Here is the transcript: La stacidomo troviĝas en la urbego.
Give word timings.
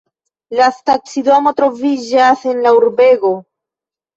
La 0.59 0.69
stacidomo 0.77 1.53
troviĝas 1.59 2.43
en 2.55 2.65
la 2.67 2.73
urbego. 2.81 3.35